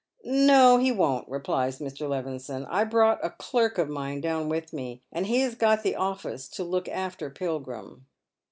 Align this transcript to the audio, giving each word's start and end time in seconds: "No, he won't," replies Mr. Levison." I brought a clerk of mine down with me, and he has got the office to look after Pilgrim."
"No, 0.25 0.79
he 0.79 0.91
won't," 0.91 1.29
replies 1.29 1.77
Mr. 1.77 2.09
Levison." 2.09 2.65
I 2.71 2.85
brought 2.85 3.23
a 3.23 3.29
clerk 3.29 3.77
of 3.77 3.87
mine 3.87 4.19
down 4.19 4.49
with 4.49 4.73
me, 4.73 5.03
and 5.11 5.27
he 5.27 5.41
has 5.41 5.53
got 5.53 5.83
the 5.83 5.95
office 5.95 6.47
to 6.47 6.63
look 6.63 6.89
after 6.89 7.29
Pilgrim." 7.29 8.07